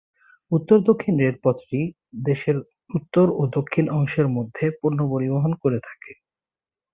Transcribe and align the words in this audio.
উত্তর 0.51 0.77
দক্ষিণ 0.81 1.13
রেলপথ 1.17 1.57
টি 1.69 1.81
দেশের 2.25 2.57
উত্তর 2.93 3.25
ও 3.33 3.41
দক্ষিণ 3.57 3.85
অংশের 3.91 4.27
মধ্যে 4.29 4.65
পণ্য 4.79 4.99
পরিবহন 5.11 5.51
করে 5.61 5.79
থাকে। 5.87 6.11